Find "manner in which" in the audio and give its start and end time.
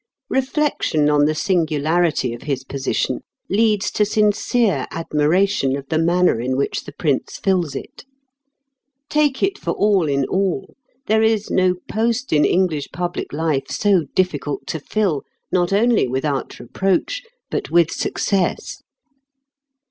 5.99-6.85